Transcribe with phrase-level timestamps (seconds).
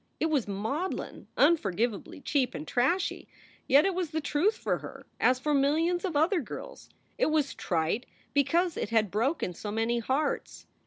[0.19, 3.27] It was maudlin, unforgivably cheap and trashy,
[3.67, 6.89] yet it was the truth for her, as for millions of other girls.
[7.19, 10.65] It was trite because it had broken so many hearts.